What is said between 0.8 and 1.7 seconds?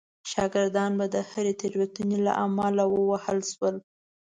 به د هرې